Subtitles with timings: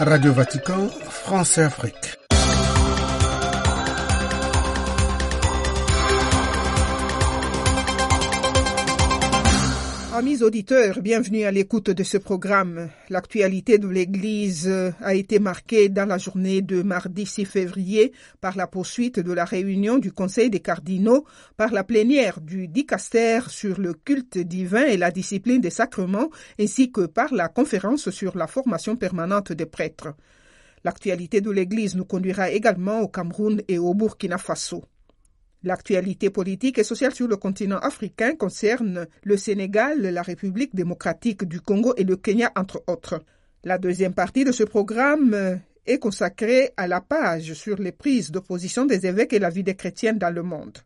[0.00, 2.07] Radio Vatican, France et Afrique.
[10.18, 12.88] Amis auditeurs, bienvenue à l'écoute de ce programme.
[13.08, 14.68] L'actualité de l'Église
[15.00, 19.44] a été marquée dans la journée de mardi 6 février par la poursuite de la
[19.44, 21.24] réunion du Conseil des cardinaux,
[21.56, 26.90] par la plénière du dicaster sur le culte divin et la discipline des sacrements, ainsi
[26.90, 30.14] que par la conférence sur la formation permanente des prêtres.
[30.82, 34.82] L'actualité de l'Église nous conduira également au Cameroun et au Burkina Faso.
[35.64, 41.60] L'actualité politique et sociale sur le continent africain concerne le Sénégal, la République démocratique du
[41.60, 43.20] Congo et le Kenya, entre autres.
[43.64, 48.84] La deuxième partie de ce programme est consacrée à la page sur les prises d'opposition
[48.84, 50.78] des évêques et la vie des chrétiens dans le monde.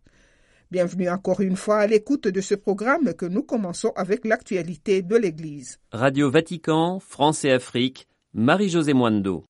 [0.71, 5.17] Bienvenue encore une fois à l'écoute de ce programme que nous commençons avec l'actualité de
[5.17, 5.79] l'Église.
[5.91, 9.45] Radio Vatican, France et Afrique, Marie-Josée Moindo.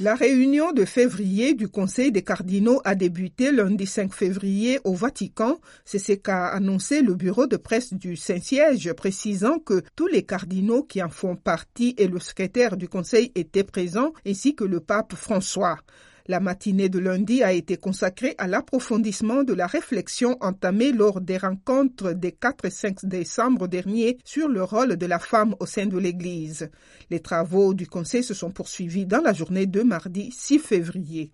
[0.00, 5.60] La réunion de février du Conseil des cardinaux a débuté lundi 5 février au Vatican.
[5.84, 10.82] C'est ce qu'a annoncé le bureau de presse du Saint-Siège, précisant que tous les cardinaux
[10.82, 15.14] qui en font partie et le secrétaire du Conseil étaient présents, ainsi que le pape
[15.14, 15.78] François.
[16.26, 21.36] La matinée de lundi a été consacrée à l'approfondissement de la réflexion entamée lors des
[21.36, 25.84] rencontres des 4 et 5 décembre dernier sur le rôle de la femme au sein
[25.84, 26.70] de l'Église.
[27.10, 31.30] Les travaux du Conseil se sont poursuivis dans la journée de mardi 6 février.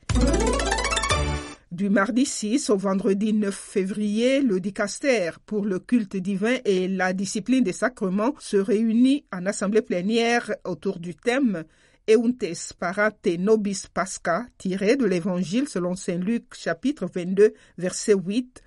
[1.70, 7.12] Du mardi 6 au vendredi 9 février, le dicaster pour le culte divin et la
[7.12, 11.62] discipline des sacrements se réunit en assemblée plénière autour du thème
[12.08, 18.62] Euntes parate nobis pasca, tiré de l'évangile selon saint Luc chapitre 22 verset 8,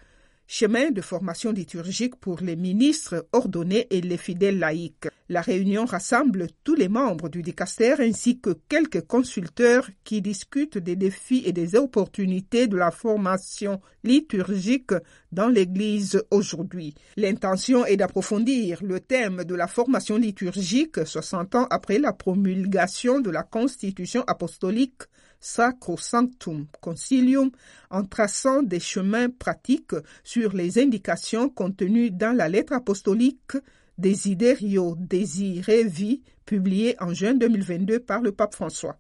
[0.47, 5.08] chemin de formation liturgique pour les ministres ordonnés et les fidèles laïcs.
[5.30, 10.95] La réunion rassemble tous les membres du dicaster ainsi que quelques consulteurs qui discutent des
[10.95, 14.92] défis et des opportunités de la formation liturgique
[15.31, 16.93] dans l'Église aujourd'hui.
[17.15, 23.31] L'intention est d'approfondir le thème de la formation liturgique 60 ans après la promulgation de
[23.31, 25.04] la Constitution apostolique
[25.43, 27.52] Sacrosanctum Concilium
[27.89, 33.58] en traçant des chemins pratiques sur les indications contenues dans la lettre apostolique
[33.98, 38.98] Desiderio Desire Vie publiée en juin 2022 par le pape François.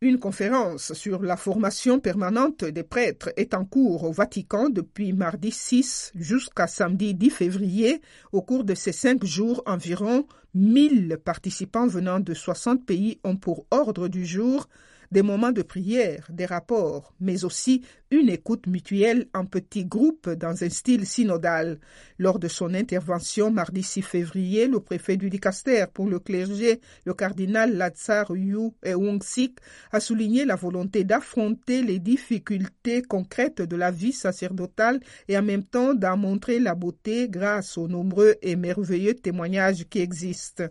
[0.00, 5.50] Une conférence sur la formation permanente des prêtres est en cours au Vatican depuis mardi
[5.50, 8.00] 6 jusqu'à samedi 10 février.
[8.32, 13.66] Au cours de ces cinq jours, environ 1000 participants venant de 60 pays ont pour
[13.70, 14.68] ordre du jour
[15.10, 20.62] des moments de prière, des rapports, mais aussi une écoute mutuelle en petits groupes dans
[20.62, 21.80] un style synodal.
[22.18, 27.14] Lors de son intervention mardi 6 février, le préfet du dicaster pour le clergé, le
[27.14, 29.58] cardinal Lazar Yu Eung-sik,
[29.90, 35.64] a souligné la volonté d'affronter les difficultés concrètes de la vie sacerdotale et en même
[35.64, 40.64] temps d'en montrer la beauté grâce aux nombreux et merveilleux témoignages qui existent.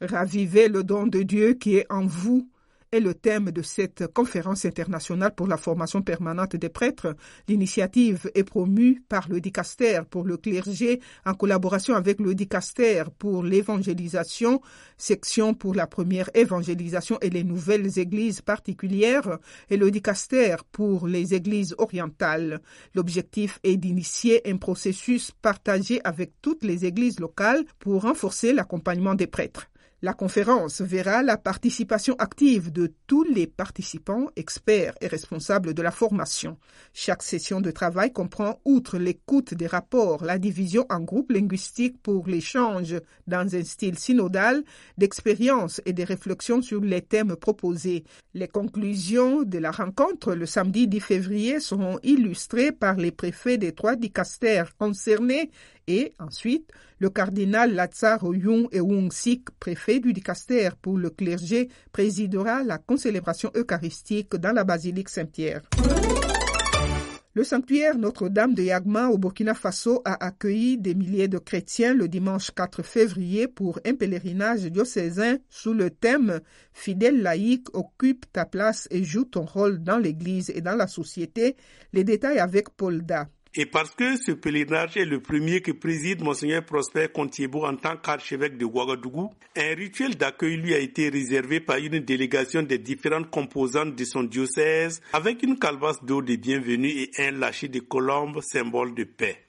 [0.00, 2.48] Ravivez le don de Dieu qui est en vous
[2.92, 7.14] est le thème de cette conférence internationale pour la formation permanente des prêtres.
[7.48, 13.42] L'initiative est promue par le dicaster pour le clergé en collaboration avec le dicaster pour
[13.42, 14.60] l'évangélisation,
[14.96, 19.38] section pour la première évangélisation et les nouvelles églises particulières
[19.70, 22.60] et le dicaster pour les églises orientales.
[22.94, 29.26] L'objectif est d'initier un processus partagé avec toutes les églises locales pour renforcer l'accompagnement des
[29.26, 29.68] prêtres.
[30.00, 35.90] La conférence verra la participation active de tous les participants, experts et responsables de la
[35.90, 36.56] formation.
[36.94, 42.28] Chaque session de travail comprend, outre l'écoute des rapports, la division en groupes linguistiques pour
[42.28, 42.94] l'échange
[43.26, 44.62] dans un style synodal,
[44.98, 48.04] d'expériences et des réflexions sur les thèmes proposés.
[48.34, 53.72] Les conclusions de la rencontre le samedi 10 février seront illustrées par les préfets des
[53.72, 55.50] trois dicastères concernés
[55.88, 62.62] et ensuite le cardinal Lazar Yung Eung Sik, préfet du dicaster pour le clergé, présidera
[62.62, 65.62] la concélébration eucharistique dans la basilique Saint-Pierre.
[67.38, 72.08] Le sanctuaire Notre-Dame de Yagma au Burkina Faso a accueilli des milliers de chrétiens le
[72.08, 76.40] dimanche 4 février pour un pèlerinage diocésain sous le thème
[76.72, 81.54] Fidèle laïque, occupe ta place et joue ton rôle dans l'Église et dans la société.
[81.92, 83.28] Les détails avec Paul Da.
[83.60, 87.96] Et parce que ce pèlerinage est le premier que préside Monseigneur Prosper Contiebo en tant
[87.96, 93.30] qu'archevêque de Ouagadougou, un rituel d'accueil lui a été réservé par une délégation des différentes
[93.30, 98.40] composantes de son diocèse avec une calebasse d'eau de bienvenue et un lâcher de colombes,
[98.42, 99.47] symbole de paix.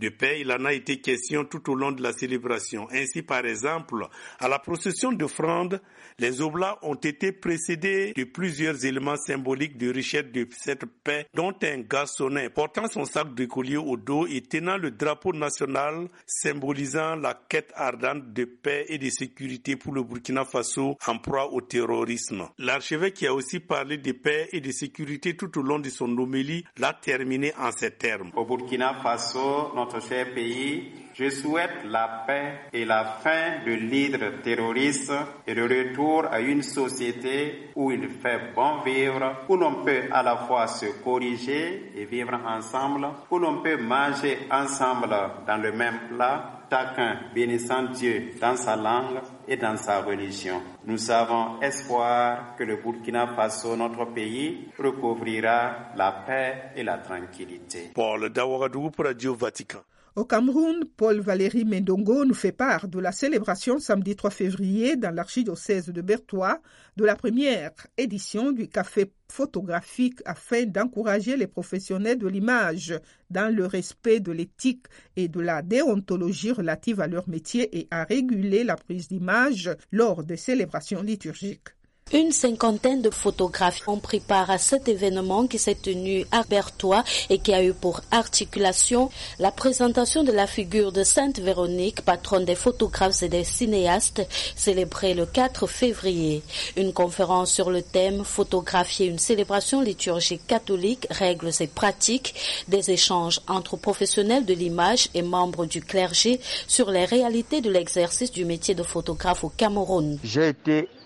[0.00, 2.88] De paix, il en a été question tout au long de la célébration.
[2.90, 4.06] Ainsi, par exemple,
[4.38, 5.78] à la procession de fronde,
[6.18, 11.52] les oblats ont été précédés de plusieurs éléments symboliques de richesse de cette paix, dont
[11.62, 17.16] un garçonnet portant son sac de collier au dos et tenant le drapeau national symbolisant
[17.16, 21.60] la quête ardente de paix et de sécurité pour le Burkina Faso en proie au
[21.60, 22.48] terrorisme.
[22.56, 26.16] L'archevêque qui a aussi parlé de paix et de sécurité tout au long de son
[26.16, 28.30] homélie l'a terminé en ces termes.
[28.34, 35.12] Au Burkina Faso, cher pays, je souhaite la paix et la fin de l'hydre terroriste
[35.46, 40.22] et le retour à une société où il fait bon vivre, où l'on peut à
[40.22, 45.14] la fois se corriger et vivre ensemble, où l'on peut manger ensemble
[45.46, 50.62] dans le même plat, chacun bénissant Dieu dans sa langue et dans sa religion.
[50.86, 57.90] Nous avons espoir que le Burkina Faso, notre pays, recouvrira la paix et la tranquillité.
[57.92, 59.80] Paul Dawagadou pour Radio Vatican.
[60.20, 65.14] Au Cameroun, Paul Valéry Mendongo nous fait part de la célébration samedi 3 février dans
[65.14, 66.60] l'archidiocèse de Bertois
[66.98, 73.00] de la première édition du café photographique afin d'encourager les professionnels de l'image
[73.30, 74.84] dans le respect de l'éthique
[75.16, 80.22] et de la déontologie relative à leur métier et à réguler la prise d'image lors
[80.22, 81.70] des célébrations liturgiques.
[82.12, 87.04] Une cinquantaine de photographes ont pris part à cet événement qui s'est tenu à Bertois
[87.28, 92.44] et qui a eu pour articulation la présentation de la figure de Sainte Véronique, patronne
[92.44, 94.26] des photographes et des cinéastes,
[94.56, 96.42] célébrée le 4 février.
[96.76, 102.34] Une conférence sur le thème Photographier une célébration liturgique catholique, règles et pratiques,
[102.66, 108.32] des échanges entre professionnels de l'image et membres du clergé sur les réalités de l'exercice
[108.32, 110.18] du métier de photographe au Cameroun.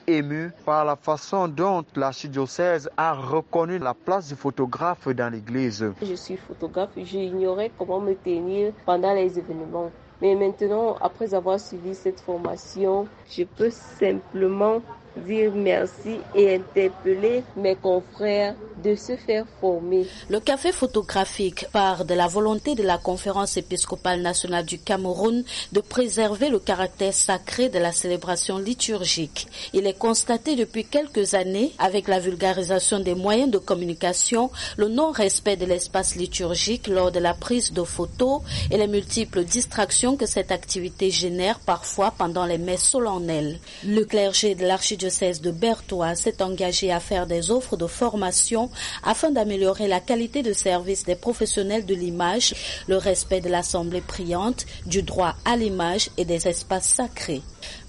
[0.06, 5.92] Ému par la façon dont l'archidiocèse a reconnu la place du photographe dans l'Église.
[6.02, 9.90] Je suis photographe, j'ignorais comment me tenir pendant les événements.
[10.22, 14.80] Mais maintenant, après avoir suivi cette formation, je peux simplement
[15.16, 18.54] dire merci et interpeller mes confrères
[18.84, 20.06] de se faire former.
[20.28, 25.42] Le café photographique part de la volonté de la conférence épiscopale nationale du Cameroun
[25.72, 29.48] de préserver le caractère sacré de la célébration liturgique.
[29.72, 35.56] Il est constaté depuis quelques années, avec la vulgarisation des moyens de communication, le non-respect
[35.56, 40.52] de l'espace liturgique lors de la prise de photos et les multiples distractions que cette
[40.52, 43.58] activité génère parfois pendant les messes solennelles.
[43.84, 48.70] Le clergé de l'archidiocèse de Berthois s'est engagé à faire des offres de formation
[49.02, 52.54] afin d'améliorer la qualité de service des professionnels de l'image,
[52.88, 57.42] le respect de l'assemblée priante, du droit à l'image et des espaces sacrés.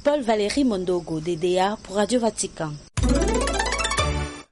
[0.04, 2.72] Paul Valéry Mondogo, DDA pour Radio Vatican.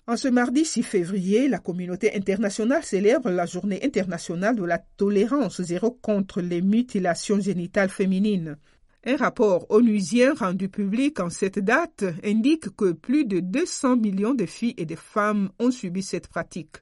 [0.05, 5.61] En ce mardi 6 février, la communauté internationale célèbre la journée internationale de la tolérance
[5.61, 8.57] zéro contre les mutilations génitales féminines.
[9.05, 14.45] Un rapport onusien rendu public en cette date indique que plus de 200 millions de
[14.45, 16.77] filles et de femmes ont subi cette pratique.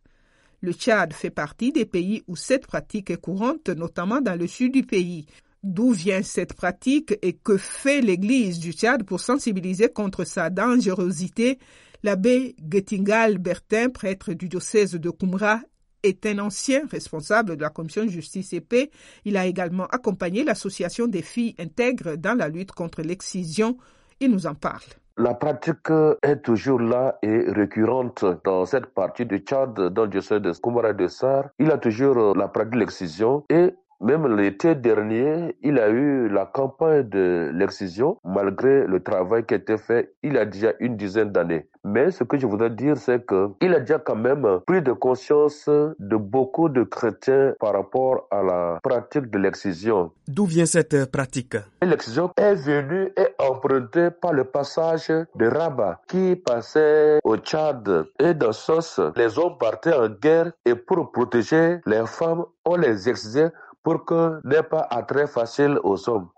[0.62, 4.72] Le Tchad fait partie des pays où cette pratique est courante, notamment dans le sud
[4.72, 5.26] du pays.
[5.64, 11.58] D'où vient cette pratique et que fait l'Église du Tchad pour sensibiliser contre sa dangerosité?
[12.04, 15.62] L'abbé Gettingal Bertin, prêtre du diocèse de Koumra,
[16.04, 18.92] est un ancien responsable de la commission justice et paix.
[19.26, 23.78] Il a également accompagné l'association des filles intègres dans la lutte contre l'excision.
[24.20, 24.82] Il nous en parle.
[25.18, 25.92] La pratique
[26.24, 30.94] est toujours là et récurrente dans cette partie du Tchad, dans le diocèse de Koumara
[30.94, 31.50] de Sar.
[31.60, 36.46] Il a toujours la pratique de l'excision et même l'été dernier, il a eu la
[36.46, 40.98] campagne de l'excision, malgré le travail qui a été fait il y a déjà une
[40.98, 41.68] dizaine d'années.
[41.84, 45.68] Mais ce que je voudrais dire, c'est qu'il a déjà quand même pris de conscience
[45.68, 50.12] de beaucoup de chrétiens par rapport à la pratique de l'excision.
[50.28, 51.56] D'où vient cette pratique?
[51.82, 58.06] L'excision est venue et empruntée par le passage de Rabat qui passait au Tchad.
[58.20, 62.76] Et dans ce sens, les hommes partaient en guerre et pour protéger les femmes, on
[62.76, 63.52] les excisait
[63.84, 66.30] pour que n'ait pas attrait facile aux hommes.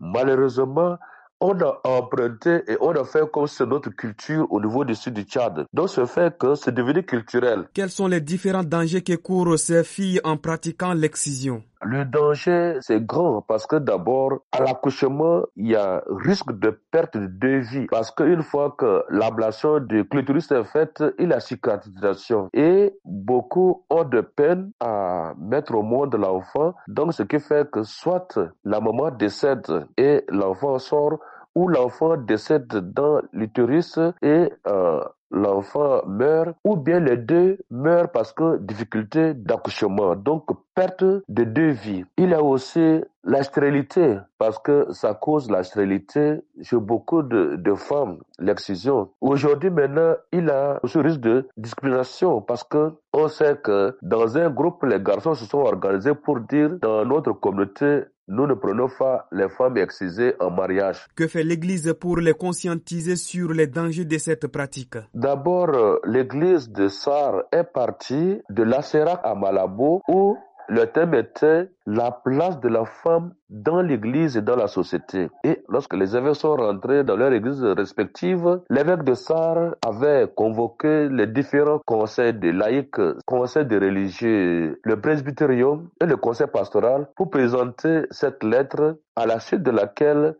[0.00, 0.98] Malheureusement,
[1.40, 5.14] on a emprunté et on a fait comme c'est notre culture au niveau du sud
[5.14, 5.66] du Tchad.
[5.72, 7.64] Donc, ce fait que c'est devenu culturel.
[7.74, 11.62] Quels sont les différents dangers que courent ces filles en pratiquant l'excision?
[11.84, 17.16] Le danger, c'est grand parce que d'abord, à l'accouchement, il y a risque de perte
[17.16, 22.48] de vie parce qu'une fois que l'ablation du clitoris est faite, il y a cicatrisation
[22.52, 26.74] et beaucoup ont de peine à mettre au monde l'enfant.
[26.88, 31.18] Donc, ce qui fait que soit la maman décède et l'enfant sort
[31.54, 35.00] ou l'enfant décède dans l'utérus et euh,
[35.32, 41.70] l'enfant meurt, ou bien les deux meurent parce que difficulté d'accouchement, donc perte de deux
[41.70, 42.04] vies.
[42.16, 47.74] Il y a aussi la stérilité, parce que ça cause la stérilité chez beaucoup de,
[47.74, 49.10] femmes, l'excision.
[49.20, 54.50] Aujourd'hui, maintenant, il a ce risque de discrimination, parce que on sait que dans un
[54.50, 59.26] groupe, les garçons se sont organisés pour dire dans notre communauté, nous ne prenons pas
[59.30, 61.06] les femmes excisées en mariage.
[61.14, 64.96] Que fait l'Église pour les conscientiser sur les dangers de cette pratique?
[65.12, 70.38] D'abord, euh, l'Église de Sar est partie de l'Asserak à Malabo où
[70.68, 75.28] le thème était la place de la femme dans l'église et dans la société.
[75.44, 81.08] Et lorsque les évêques sont rentrés dans leurs églises respectives, l'évêque de Sarre avait convoqué
[81.08, 87.30] les différents conseils de laïcs, conseils de religieux, le presbytérium et le conseil pastoral pour
[87.30, 90.36] présenter cette lettre à la suite de laquelle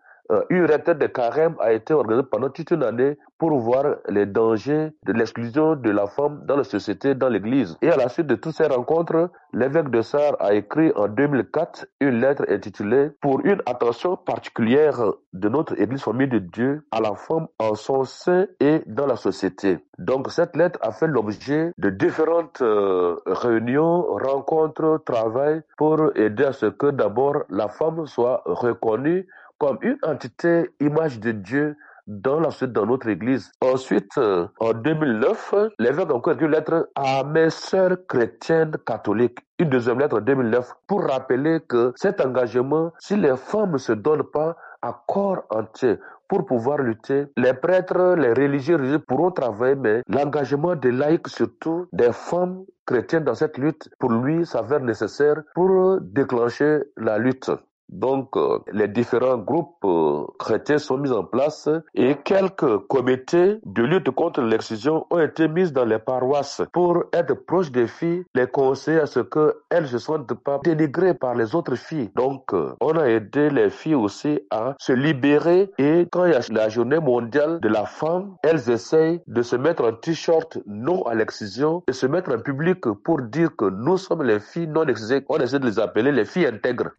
[0.50, 4.92] une retraite de carême a été organisée pendant toute une année pour voir les dangers
[5.04, 7.76] de l'exclusion de la femme dans la société, dans l'église.
[7.82, 11.86] Et à la suite de toutes ces rencontres, l'évêque de Sarre a écrit en 2004
[12.00, 14.96] une lettre intitulée Pour une attention particulière
[15.32, 19.16] de notre église famille de Dieu à la femme en son sein et dans la
[19.16, 19.78] société.
[19.98, 26.52] Donc cette lettre a fait l'objet de différentes euh, réunions, rencontres, travail pour aider à
[26.52, 29.26] ce que d'abord la femme soit reconnue
[29.62, 31.76] comme une entité image de Dieu
[32.08, 32.40] dans
[32.84, 33.52] notre église.
[33.60, 39.38] Ensuite, euh, en 2009, l'évêque a encore écrit une lettre à mes sœurs chrétiennes catholiques.
[39.60, 43.92] Une deuxième lettre en 2009 pour rappeler que cet engagement, si les femmes ne se
[43.92, 45.94] donnent pas à corps entier
[46.26, 51.86] pour pouvoir lutter, les prêtres, les religieux, religieux pourront travailler, mais l'engagement des laïcs, surtout
[51.92, 57.52] des femmes chrétiennes dans cette lutte, pour lui s'avère nécessaire pour déclencher la lutte.
[57.92, 63.82] Donc, euh, les différents groupes euh, chrétiens sont mis en place et quelques comités de
[63.82, 68.46] lutte contre l'excision ont été mis dans les paroisses pour être proches des filles, les
[68.46, 72.10] conseiller à ce qu'elles ne se sentent pas dénigrées par les autres filles.
[72.16, 76.34] Donc, euh, on a aidé les filles aussi à se libérer et quand il y
[76.34, 81.02] a la journée mondiale de la femme, elles essayent de se mettre un t-shirt non
[81.02, 84.86] à l'excision et se mettre en public pour dire que nous sommes les filles non
[84.86, 85.24] excisées.
[85.28, 86.92] On essaie de les appeler les filles intègres.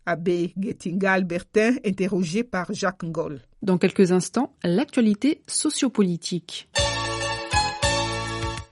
[0.83, 3.39] Tinga Albertin, interrogé par Jacques Ngol.
[3.61, 6.67] Dans quelques instants, l'actualité sociopolitique.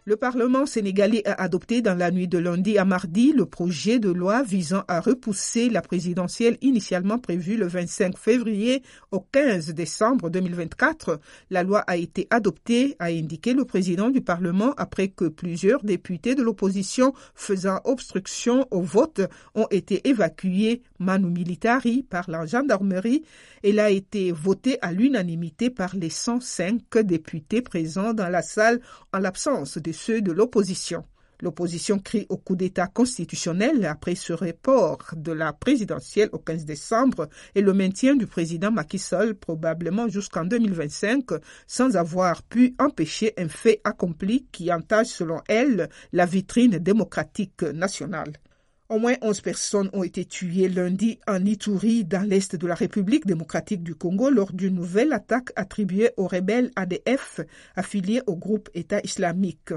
[0.03, 4.09] Le Parlement sénégalais a adopté dans la nuit de lundi à mardi le projet de
[4.09, 11.19] loi visant à repousser la présidentielle initialement prévue le 25 février au 15 décembre 2024.
[11.51, 16.33] La loi a été adoptée, a indiqué le président du Parlement après que plusieurs députés
[16.33, 19.21] de l'opposition faisant obstruction au vote
[19.53, 23.23] ont été évacués manu militari par la gendarmerie.
[23.63, 28.79] Elle a été votée à l'unanimité par les 105 députés présents dans la salle
[29.11, 31.03] en l'absence de ceux de l'opposition.
[31.41, 37.29] L'opposition crie au coup d'État constitutionnel après ce report de la présidentielle au 15 décembre
[37.55, 41.25] et le maintien du président Macky Sall probablement jusqu'en 2025
[41.65, 48.33] sans avoir pu empêcher un fait accompli qui entache selon elle la vitrine démocratique nationale.
[48.91, 53.25] Au moins 11 personnes ont été tuées lundi en Ituri, dans l'est de la République
[53.25, 57.39] démocratique du Congo, lors d'une nouvelle attaque attribuée aux rebelles ADF
[57.77, 59.69] affiliés au groupe État islamique.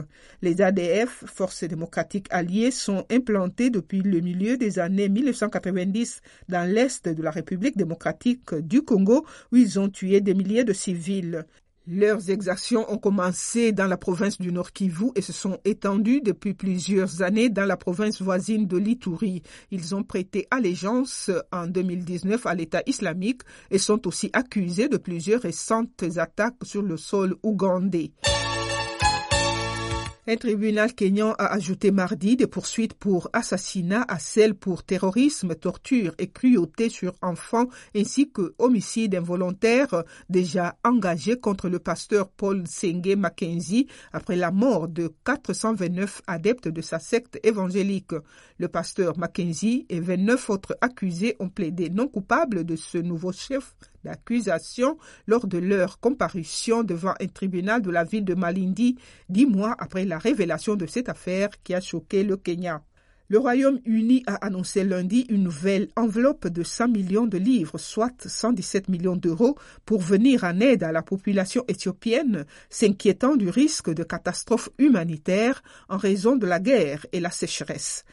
[0.43, 7.09] Les ADF, Forces démocratiques alliées, sont implantés depuis le milieu des années 1990 dans l'est
[7.09, 11.47] de la République démocratique du Congo, où ils ont tué des milliers de civils.
[11.87, 16.55] Leurs exactions ont commencé dans la province du Nord Kivu et se sont étendues depuis
[16.55, 19.43] plusieurs années dans la province voisine de l'Ituri.
[19.71, 25.43] Ils ont prêté allégeance en 2019 à l'État islamique et sont aussi accusés de plusieurs
[25.43, 28.13] récentes attaques sur le sol ougandais.
[30.27, 36.15] Un tribunal kényan a ajouté mardi des poursuites pour assassinat à celles pour terrorisme, torture
[36.17, 43.15] et cruauté sur enfants ainsi que homicide involontaire déjà engagé contre le pasteur Paul Senge
[43.17, 48.15] Mackenzie après la mort de 429 adeptes de sa secte évangélique.
[48.57, 53.75] Le pasteur Mackenzie et 29 autres accusés ont plaidé non coupables de ce nouveau chef
[54.05, 54.97] d'accusation
[55.27, 58.97] lors de leur comparution devant un tribunal de la ville de Malindi
[59.29, 62.83] dix mois après la révélation de cette affaire qui a choqué le Kenya.
[63.29, 68.89] Le Royaume-Uni a annoncé lundi une nouvelle enveloppe de 100 millions de livres, soit 117
[68.89, 69.57] millions d'euros,
[69.87, 75.97] pour venir en aide à la population éthiopienne, s'inquiétant du risque de catastrophe humanitaire en
[75.97, 78.05] raison de la guerre et la sécheresse.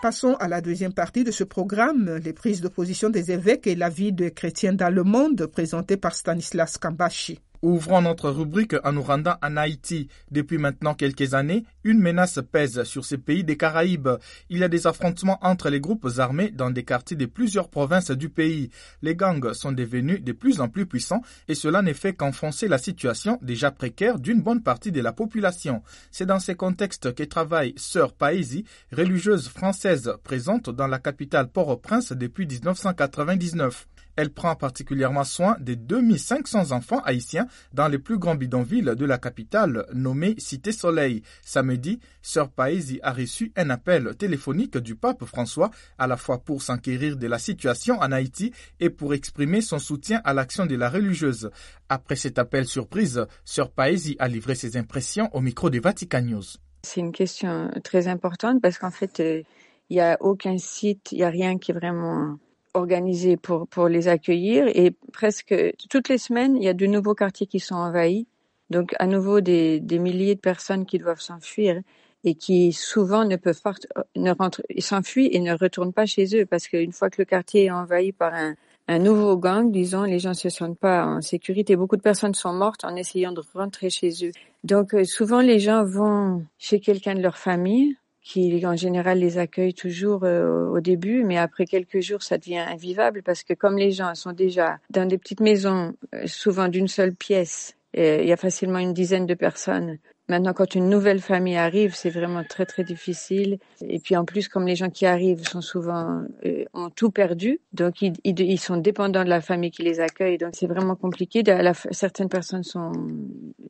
[0.00, 3.74] Passons à la deuxième partie de ce programme, les prises de position des évêques et
[3.74, 7.38] la vie des chrétiens dans le monde, présentées par Stanislas Kambashi.
[7.62, 10.08] Ouvrons notre rubrique en nous rendant en Haïti.
[10.30, 14.08] Depuis maintenant quelques années, une menace pèse sur ces pays des Caraïbes.
[14.48, 18.12] Il y a des affrontements entre les groupes armés dans des quartiers de plusieurs provinces
[18.12, 18.70] du pays.
[19.02, 22.78] Les gangs sont devenus de plus en plus puissants et cela ne fait qu'enfoncer la
[22.78, 25.82] situation déjà précaire d'une bonne partie de la population.
[26.10, 32.12] C'est dans ces contextes que travaille Sœur Paesi, religieuse française présente dans la capitale Port-au-Prince
[32.12, 33.86] depuis 1999.
[34.20, 39.16] Elle prend particulièrement soin des 2500 enfants haïtiens dans les plus grands bidonvilles de la
[39.16, 41.22] capitale, nommée Cité Soleil.
[41.42, 46.60] Samedi, Sœur Paesi a reçu un appel téléphonique du pape François, à la fois pour
[46.60, 50.90] s'enquérir de la situation en Haïti et pour exprimer son soutien à l'action de la
[50.90, 51.50] religieuse.
[51.88, 56.44] Après cet appel surprise, Sœur Paesi a livré ses impressions au micro des Vatican News.
[56.82, 59.42] C'est une question très importante parce qu'en fait, euh,
[59.88, 62.36] il n'y a aucun site, il n'y a rien qui est vraiment
[62.74, 65.54] organisé pour, pour les accueillir et presque
[65.88, 68.26] toutes les semaines, il y a de nouveaux quartiers qui sont envahis.
[68.70, 71.82] Donc à nouveau des, des milliers de personnes qui doivent s'enfuir
[72.24, 73.74] et qui souvent ne peuvent pas
[74.14, 77.64] ne rentrent, s'enfuient et ne retournent pas chez eux parce qu'une fois que le quartier
[77.64, 78.54] est envahi par un,
[78.88, 81.76] un nouveau gang, disons, les gens se sentent pas en sécurité.
[81.76, 84.32] Beaucoup de personnes sont mortes en essayant de rentrer chez eux.
[84.64, 89.38] Donc euh, souvent les gens vont chez quelqu'un de leur famille qui en général les
[89.38, 93.78] accueille toujours euh, au début, mais après quelques jours, ça devient invivable parce que comme
[93.78, 98.32] les gens sont déjà dans des petites maisons, euh, souvent d'une seule pièce, il y
[98.32, 99.98] a facilement une dizaine de personnes.
[100.30, 103.58] Maintenant, quand une nouvelle famille arrive, c'est vraiment très très difficile.
[103.80, 107.58] Et puis en plus, comme les gens qui arrivent sont souvent euh, ont tout perdu,
[107.72, 110.38] donc ils, ils, sont dépendants de la famille qui les accueille.
[110.38, 111.42] Donc c'est vraiment compliqué.
[111.90, 112.92] Certaines personnes sont,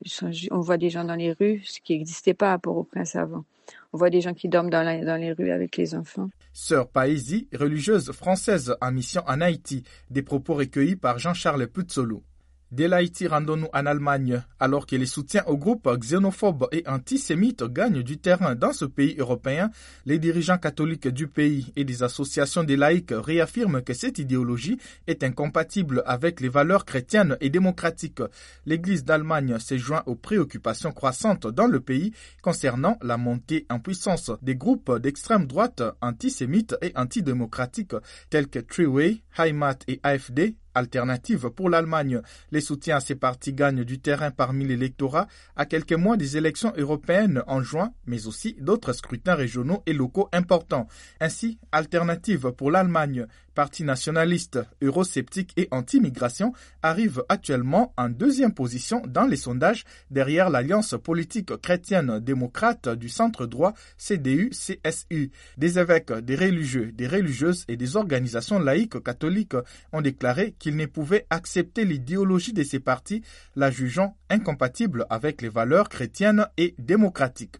[0.04, 3.16] sont, on voit des gens dans les rues, ce qui n'existait pas pour au prince
[3.16, 3.44] avant.
[3.92, 6.30] On voit des gens qui dorment dans, dans les rues avec les enfants.
[6.52, 12.22] Sœur Paesi, religieuse française en mission en Haïti, des propos recueillis par Jean-Charles Puzzolo.
[12.72, 14.44] Dès l'Haïti, rendons-nous en Allemagne.
[14.60, 19.16] Alors que les soutiens aux groupes xénophobes et antisémites gagnent du terrain dans ce pays
[19.18, 19.72] européen,
[20.06, 25.24] les dirigeants catholiques du pays et des associations des laïcs réaffirment que cette idéologie est
[25.24, 28.22] incompatible avec les valeurs chrétiennes et démocratiques.
[28.66, 34.30] L'Église d'Allemagne s'est joint aux préoccupations croissantes dans le pays concernant la montée en puissance
[34.42, 37.96] des groupes d'extrême droite antisémites et antidémocratiques
[38.30, 42.20] tels que Triway, Heimat et AfD alternative pour l'Allemagne.
[42.50, 46.72] Les soutiens à ces partis gagnent du terrain parmi l'électorat à quelques mois des élections
[46.76, 50.88] européennes en juin, mais aussi d'autres scrutins régionaux et locaux importants.
[51.20, 53.26] Ainsi, alternative pour l'Allemagne
[53.60, 60.94] parti nationaliste, eurosceptique et anti-migration, arrive actuellement en deuxième position dans les sondages derrière l'alliance
[61.04, 65.30] politique chrétienne démocrate du centre droit CDU-CSU.
[65.58, 69.56] Des évêques, des religieux, des religieuses et des organisations laïques catholiques
[69.92, 73.20] ont déclaré qu'ils ne pouvaient accepter l'idéologie de ces partis,
[73.56, 77.58] la jugeant incompatible avec les valeurs chrétiennes et démocratiques.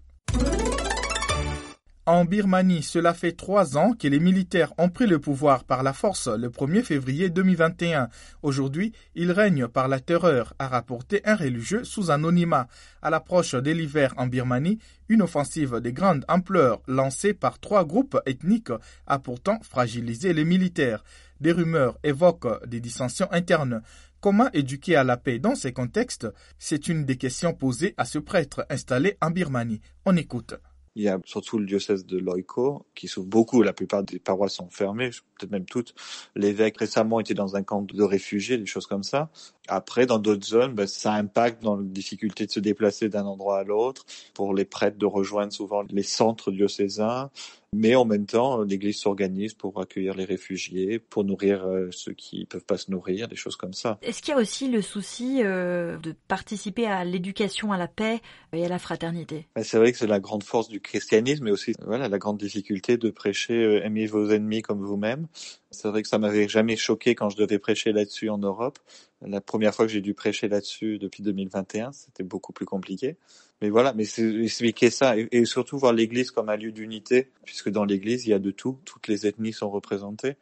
[2.13, 5.93] En Birmanie, cela fait trois ans que les militaires ont pris le pouvoir par la
[5.93, 8.09] force le 1er février 2021.
[8.43, 12.67] Aujourd'hui, ils règnent par la terreur, a rapporté un religieux sous anonymat.
[13.01, 18.19] À l'approche de l'hiver en Birmanie, une offensive de grande ampleur lancée par trois groupes
[18.27, 18.73] ethniques
[19.07, 21.05] a pourtant fragilisé les militaires.
[21.41, 23.83] Des rumeurs évoquent des dissensions internes.
[24.21, 26.27] Comment éduquer à la paix dans ces contextes?
[26.59, 29.81] C'est une des questions posées à ce prêtre installé en Birmanie.
[30.05, 30.57] On écoute.
[30.97, 33.63] Il y a surtout le diocèse de Loico qui souffre beaucoup.
[33.63, 35.95] La plupart des paroisses sont fermées, peut-être même toutes.
[36.35, 39.31] L'évêque récemment était dans un camp de réfugiés, des choses comme ça.
[39.71, 43.61] Après, dans d'autres zones, ben, ça impacte dans la difficulté de se déplacer d'un endroit
[43.61, 44.05] à l'autre.
[44.35, 47.31] Pour les prêtres de rejoindre souvent les centres diocésains.
[47.73, 52.45] Mais en même temps, l'Église s'organise pour accueillir les réfugiés, pour nourrir euh, ceux qui
[52.47, 53.97] peuvent pas se nourrir, des choses comme ça.
[54.03, 58.21] Est-ce qu'il y a aussi le souci euh, de participer à l'éducation à la paix
[58.53, 59.47] et à la fraternité?
[59.55, 62.39] Ben, C'est vrai que c'est la grande force du christianisme, mais aussi voilà la grande
[62.39, 65.29] difficulté de prêcher euh, aimez vos ennemis comme vous-même.
[65.73, 68.79] C'est vrai que ça m'avait jamais choqué quand je devais prêcher là-dessus en Europe.
[69.23, 73.17] La première fois que j'ai dû prêcher là-dessus depuis 2021, c'était beaucoup plus compliqué.
[73.63, 74.05] Mais voilà, mais
[74.43, 78.35] expliquer ça et, surtout voir l'Église comme un lieu d'unité, puisque dans l'Église il y
[78.35, 80.37] a de tout, toutes les ethnies sont représentées.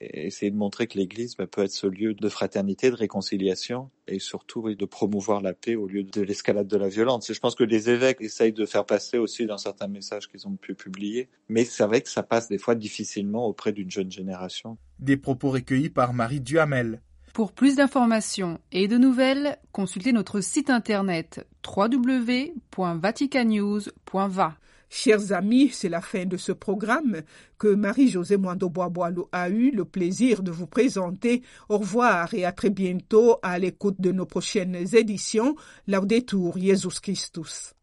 [0.00, 3.90] Et essayer de montrer que l'Église bah, peut être ce lieu de fraternité, de réconciliation
[4.06, 7.30] et surtout de promouvoir la paix au lieu de l'escalade de la violence.
[7.30, 10.46] Et je pense que les évêques essayent de faire passer aussi dans certains messages qu'ils
[10.46, 14.10] ont pu publier, mais c'est vrai que ça passe des fois difficilement auprès d'une jeune
[14.10, 14.78] génération.
[14.98, 17.00] Des propos recueillis par Marie Duhamel.
[17.32, 24.56] Pour plus d'informations et de nouvelles, consultez notre site internet www.vaticanews.va.
[24.96, 27.22] Chers amis, c'est la fin de ce programme
[27.58, 31.42] que Marie-Josée Moando-Boisboilo a eu le plaisir de vous présenter.
[31.68, 35.56] Au revoir et à très bientôt à l'écoute de nos prochaines éditions.
[35.88, 37.74] Laudetur Jesus Christus.